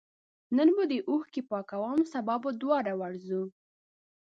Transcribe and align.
نن 0.57 0.69
به 0.77 0.83
دي 0.91 0.99
اوښکي 1.09 1.41
پاکوم 1.51 1.99
سبا 2.13 2.35
به 2.43 2.49
دواړه 2.61 2.93
ورځو 3.01 3.41